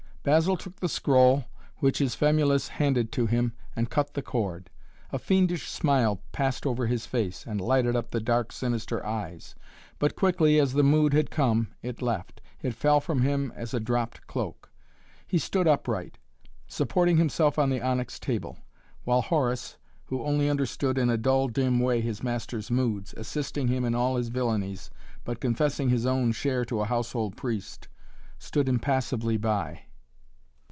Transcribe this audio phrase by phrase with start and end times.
[0.23, 1.45] Basil took the scroll
[1.77, 4.69] which his famulus handed to him and cut the cord.
[5.11, 9.55] A fiendish smile passed over his face and lighted up the dark, sinister eyes.
[9.97, 12.39] But quickly as the mood had come it left.
[12.61, 14.71] It fell from him as a dropped cloak.
[15.25, 16.19] He stood upright,
[16.67, 18.59] supporting himself on the onyx table,
[19.03, 23.83] while Horus, who only understood in a dull dim way his master's moods, assisting him
[23.83, 24.91] in all his villainies,
[25.23, 27.87] but confessing his own share to a household priest,
[28.37, 29.79] stood impassively by.